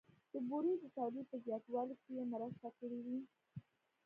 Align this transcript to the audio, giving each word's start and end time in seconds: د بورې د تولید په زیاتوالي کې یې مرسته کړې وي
د 0.31 0.33
بورې 0.47 0.73
د 0.81 0.85
تولید 0.97 1.25
په 1.31 1.37
زیاتوالي 1.45 1.95
کې 2.01 2.11
یې 2.17 2.23
مرسته 2.33 2.67
کړې 2.77 2.99
وي 3.05 3.19